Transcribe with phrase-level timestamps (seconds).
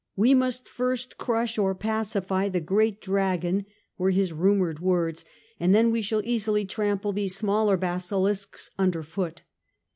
[0.25, 3.67] "We must first crush or pacify the great dragon,"
[3.99, 5.25] were A NEW ENEMY 219 his rumoured words;"
[5.59, 9.43] and then we shall easily trample these smaller basilisks under foot."